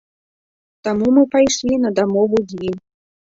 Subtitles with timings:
[0.87, 2.77] Таму мы пайшлі на дамову з ім.